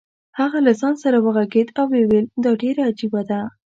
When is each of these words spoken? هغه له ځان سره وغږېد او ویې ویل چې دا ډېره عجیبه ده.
هغه 0.39 0.57
له 0.65 0.71
ځان 0.79 0.95
سره 1.03 1.17
وغږېد 1.25 1.67
او 1.79 1.85
ویې 1.91 2.03
ویل 2.09 2.25
چې 2.31 2.37
دا 2.43 2.51
ډېره 2.61 2.81
عجیبه 2.89 3.21
ده. 3.29 3.39